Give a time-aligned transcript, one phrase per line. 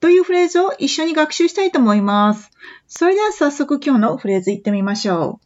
[0.00, 2.50] というフレーズを一緒に学習したいと思います。
[2.86, 5.40] それでは早速今日のフレーズ言ってみましょ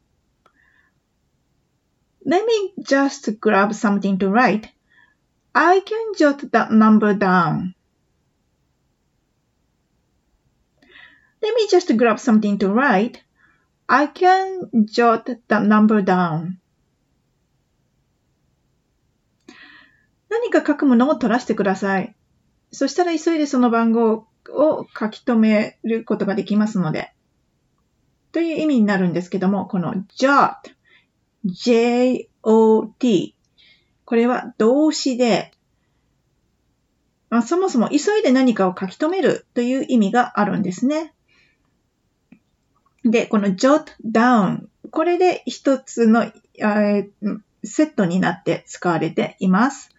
[2.25, 2.29] う。
[2.29, 4.69] Let me just grab something to write.
[5.53, 7.75] I can jot that number down.
[11.43, 13.23] Let me just grab something to write.
[13.87, 16.59] I can jot that number down.
[20.31, 22.17] 何か書くものを取らせてください。
[22.73, 27.13] そしたら急いでその番号をを書き留めることができますので、
[28.33, 30.57] という意味になるんですけども、この jot,
[31.45, 33.35] j-o-t
[34.05, 35.53] これは動詞で、
[37.31, 41.15] まあ、そもそも急いで何かを書き留めるという意味があるんですね。
[43.05, 49.91] で、この jot down これで一つの、えー、セットになって使われています。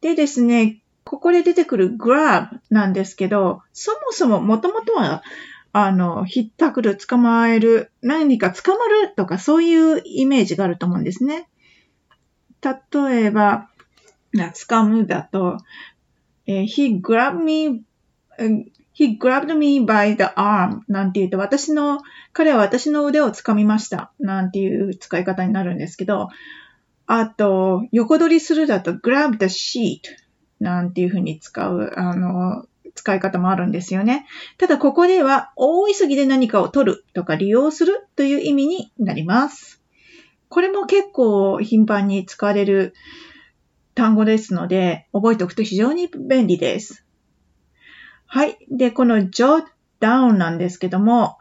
[0.00, 5.22] でですね、ここで出てくる grab なんですけど、そもそももともとは、
[5.72, 11.48] あの、ひったくる、捕まえる、何か捕まるとかそういうイメージがあると思うんですね。
[12.62, 13.68] 例えば、
[14.32, 15.58] 掴むだと、
[16.46, 17.82] えー、he grabbed me,
[18.94, 22.00] he grabbed me by the arm なんて言うと、私の、
[22.32, 26.28] 彼は私の腕を掴みましたなんていう使い方になるんですけど、
[27.06, 30.23] あと、横取りするだと grab the sheet
[30.64, 34.26] なんていうふうに使う、あの、使い方もあるんですよね。
[34.56, 39.82] ただここでは大急ぎで何かを取るとか利用するという意味になります。
[40.48, 42.94] これも結構頻繁に使われる
[43.94, 47.04] 単語ですので、覚えておくと非常に便利です。
[48.26, 48.56] はい。
[48.70, 49.64] で、この jot
[50.00, 51.36] down なんですけども、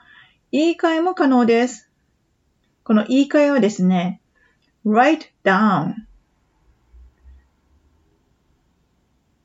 [0.51, 1.89] 言い換えも可能です。
[2.83, 4.19] この言い換えはですね、
[4.85, 5.93] write down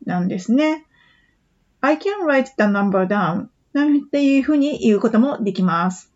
[0.09, 0.87] なんですね。
[1.81, 6.11] I can write the number down なんていうふうに言うこともできます。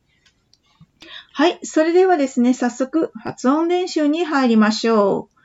[1.35, 1.59] はい。
[1.63, 5.39] それではですね、早速発音練習に入りましょう。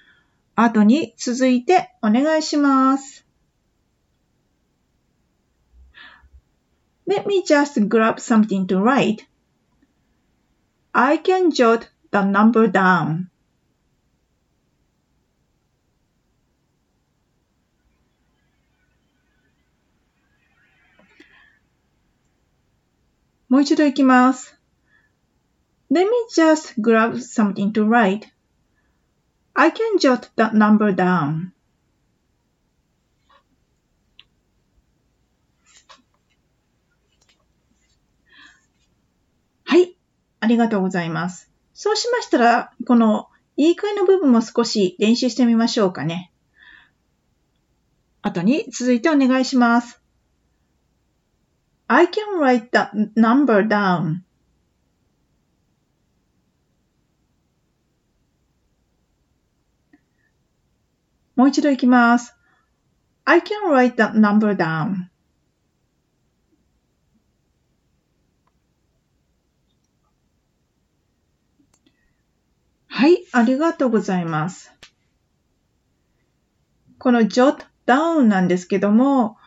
[0.56, 3.25] 後に続いてお願いします。
[7.08, 9.25] Let me just grab something to write.
[10.94, 13.28] I can jot the number down.
[23.50, 24.59] もう一度いきます。
[25.90, 28.28] Let me just grab something to write.
[29.53, 31.52] I can jot that number down.
[39.64, 39.96] はい。
[40.41, 41.50] ありがとうございます。
[41.74, 46.31] そうしましたら、この言い換えの部分も少し練習してみましょうかね。
[48.22, 50.02] 後に続いてお願いします。
[51.89, 54.23] I can write that number down.
[61.35, 62.35] もう一度いきます。
[63.23, 65.09] I can write that number down.
[72.87, 74.73] はい、ありがとうございます。
[76.97, 79.37] この jot down なんですけども、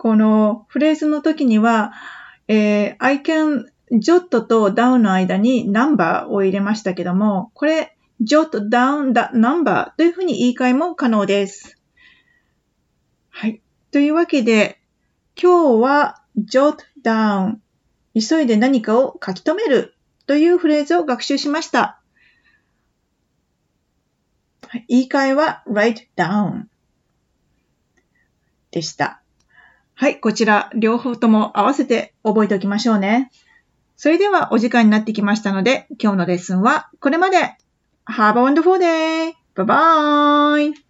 [0.00, 1.92] このフレーズの時には、
[2.48, 11.76] えー、I can jot と down の間に number を入れましたけども、これ jot down the number というふうに言い換えも可能です。
[13.28, 13.60] はい。
[13.90, 14.80] というわけで、
[15.38, 17.56] 今日は jot down
[18.18, 19.94] 急いで何かを書き留める
[20.26, 22.00] というフレーズを学習しました。
[24.88, 26.68] 言い換えは write down
[28.70, 29.20] でした。
[30.00, 33.30] はい、こちら、両方とも合わせて覚えておきましょうね。
[33.98, 37.36] それではお時間になってきましたので、今日のレッスンはこれまで。
[38.06, 39.34] Have a wonderful day!
[39.54, 40.89] Bye bye!